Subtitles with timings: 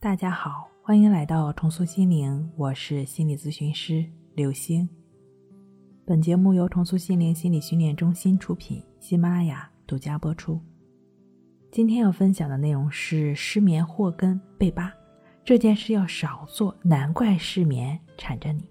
[0.00, 4.06] 大家好，欢迎来到重塑心灵，我是心理咨询师
[4.36, 4.88] 刘星。
[6.04, 10.60] 本节目由重塑心灵心理训练中心出品，喜马拉雅独家播出。
[11.72, 14.94] 今天要分享的内容是失眠祸根被扒，
[15.44, 18.70] 这件事要少做，难怪失眠缠着你。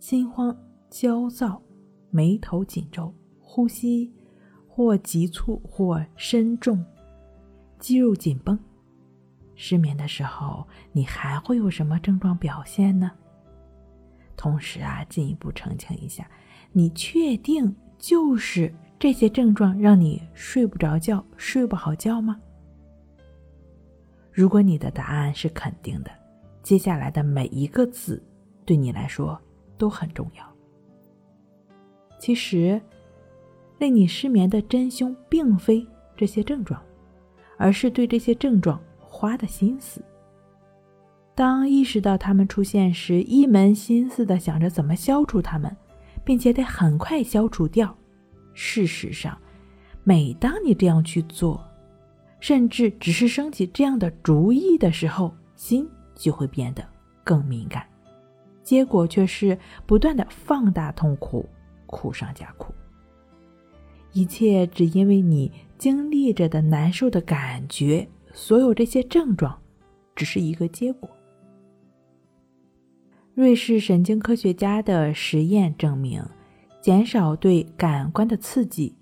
[0.00, 0.54] 心慌、
[0.90, 1.62] 焦躁、
[2.10, 4.12] 眉头紧皱、呼吸
[4.66, 6.84] 或急促或深重、
[7.78, 8.58] 肌肉紧绷。
[9.56, 13.10] 失眠的时候，你还会有什么症状表现呢？
[14.36, 16.28] 同时啊，进一步澄清一下，
[16.72, 22.40] 你确定就是这些症状让你睡不着觉、睡不好觉吗？
[24.32, 26.10] 如果你的答案是肯定的，
[26.62, 28.20] 接下来的每一个字
[28.64, 29.40] 对你来说
[29.78, 30.44] 都很重要。
[32.18, 32.82] 其实，
[33.78, 36.82] 令你失眠的真凶并非这些症状，
[37.56, 38.80] 而是对这些症状。
[39.14, 40.02] 花的心思。
[41.36, 45.74] 当意识到他们出现时，一门心思的想着怎么消除他们，
[46.24, 47.96] 并且得很快消除掉。
[48.54, 49.38] 事实上，
[50.02, 51.62] 每当你这样去做，
[52.40, 56.84] 甚至只是升起这样的主意的时候，心就会变得
[57.22, 57.86] 更敏感，
[58.64, 61.48] 结果却是不断的放大痛苦，
[61.86, 62.74] 苦上加苦。
[64.12, 68.08] 一切只因为你经历着的难受的感觉。
[68.34, 69.56] 所有这些症状，
[70.16, 71.08] 只是一个结果。
[73.32, 76.20] 瑞士神经科学家的实验证明，
[76.82, 78.94] 减少对感官的刺激，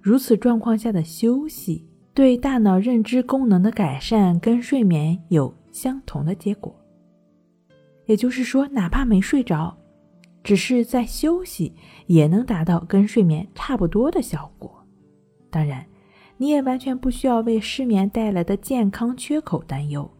[0.00, 6.74] 如此状况下的休息，对大脑认知功能的改善跟睡眠有相同的结果。
[8.06, 9.76] 也就是说，哪怕没睡着，
[10.42, 11.74] 只是在休息，
[12.06, 14.82] 也能达到跟睡眠差不多的效果。
[15.50, 15.84] 当然。
[16.40, 20.10] 你也完全不需要为失眠带来的健康缺口担忧。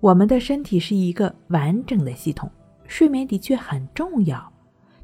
[0.00, 2.50] 我们的身体是一个完整的系统，
[2.86, 4.50] 睡眠的确很重要，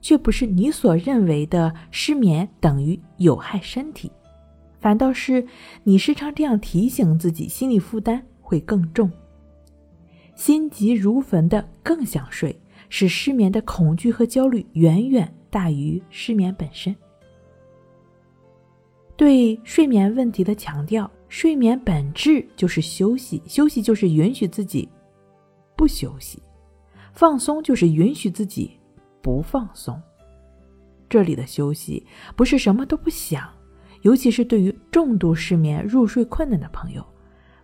[0.00, 4.10] 却不是你所认为的失眠等于有害身体，
[4.80, 5.46] 反倒是
[5.82, 9.10] 你时常这样提醒自己，心理负担会更重，
[10.34, 12.58] 心急如焚的更想睡，
[12.88, 16.96] 使失眠的恐惧和焦虑远远大于失眠本身。
[19.16, 24.88] 对睡眠问题的强调，睡眠本质就是休息，休息就是允许自己
[25.76, 26.42] 不休息，
[27.12, 28.72] 放松就是允许自己
[29.22, 30.00] 不放松。
[31.08, 32.04] 这里的休息
[32.34, 33.48] 不是什么都不想，
[34.02, 37.06] 尤其是对于重度失眠、入睡困难的朋友，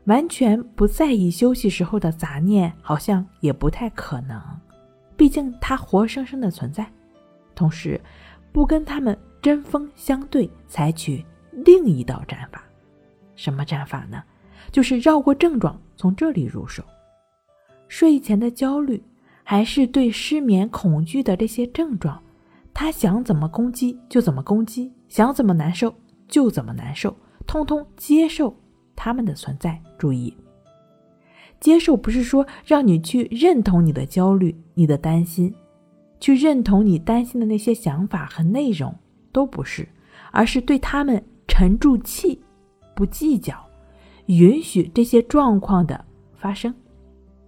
[0.04, 4.40] 完全不在意休息时候的杂念，好像也不太可能。
[5.16, 6.88] 毕竟它活生生的存在，
[7.56, 8.00] 同时
[8.52, 11.24] 不跟他们针锋相对，采取。
[11.52, 12.62] 另一道战法，
[13.36, 14.22] 什么战法呢？
[14.70, 16.84] 就是绕过症状，从这里入手。
[17.88, 19.02] 睡前的焦虑，
[19.42, 22.22] 还是对失眠恐惧的这些症状，
[22.72, 25.92] 他想怎么攻击就怎么攻击，想怎么难受
[26.28, 27.16] 就怎么难受，
[27.46, 28.54] 通通接受
[28.94, 29.80] 他们的存在。
[29.98, 30.32] 注意，
[31.58, 35.52] 接受不是说让你去认同你的焦虑、你的担心，
[36.20, 38.94] 去认同你担心的那些想法和内容，
[39.32, 39.88] 都不是，
[40.30, 41.20] 而是对他们。
[41.50, 42.40] 沉住气，
[42.94, 43.60] 不计较，
[44.26, 46.02] 允许这些状况的
[46.32, 46.72] 发生，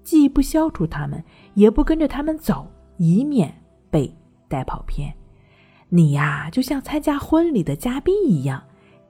[0.03, 1.23] 既不消除他们，
[1.55, 2.67] 也不跟着他们走，
[2.99, 3.55] 以免
[3.89, 4.13] 被
[4.49, 5.15] 带跑偏。
[5.89, 8.61] 你呀，就像参加婚礼的嘉宾一样，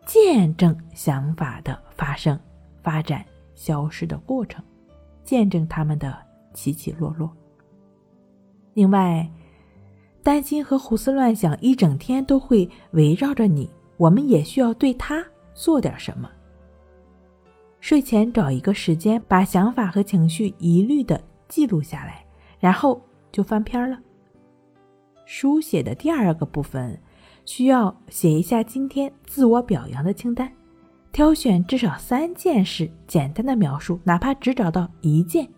[0.04, 2.38] 见证想法的发生、
[2.82, 3.24] 发展、
[3.54, 4.62] 消失的过程，
[5.24, 6.14] 见证他们的
[6.52, 7.30] 起起落落。
[8.74, 9.26] 另外，
[10.22, 13.70] 担心和胡思乱想一整天都会围绕着你。
[14.02, 15.24] 我们也需要对他
[15.54, 16.28] 做点什么。
[17.78, 22.24] 睡前找一个时间，把想法和情绪一律的记录下来，
[22.58, 23.96] 然后就翻篇了。
[25.24, 27.00] 书写的第二个部分，
[27.44, 30.52] 需要写一下今天自我表扬的清单，
[31.12, 35.48] 挑选至少三件事，简单的描述，哪怕只找到一件，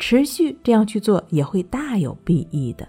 [0.00, 2.88] 持续这样去做也会大有裨益的。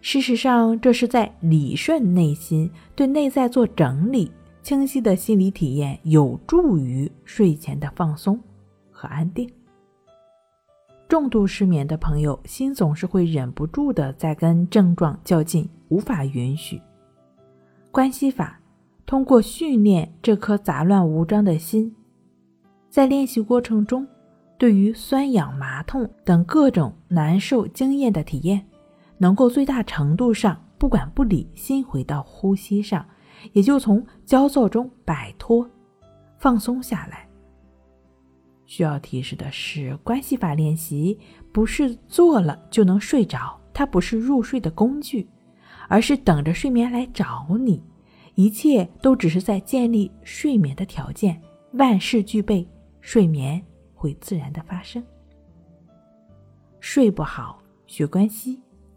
[0.00, 4.30] 事实上，这是在理顺内心，对内在做整理。
[4.62, 8.38] 清晰的心理体验有助于睡前的放松
[8.90, 9.50] 和安定。
[11.08, 16.78] 重度失眠的朋友，心总是会忍不住的在跟症状较劲，无法允许。
[17.90, 18.60] 关系法
[19.06, 21.94] 通过训练这颗杂乱无章的心，
[22.90, 24.06] 在练习过程中，
[24.58, 28.64] 对于酸痒麻痛等各种难受经验的体验。
[29.20, 33.06] 能够最大程度上不管不理，心回到呼吸上，
[33.52, 35.68] 也就从焦躁中摆脱，
[36.38, 37.28] 放松下来。
[38.64, 41.18] 需要提示的是，关系法练习
[41.52, 45.28] 不是做了就能睡着，它不是入睡的工具，
[45.86, 47.84] 而是等着睡眠来找你。
[48.36, 51.38] 一切都只是在建立睡眠的条件，
[51.72, 52.66] 万事俱备，
[53.02, 53.62] 睡眠
[53.92, 55.04] 会自然的发生。
[56.78, 58.62] 睡不好，学关系，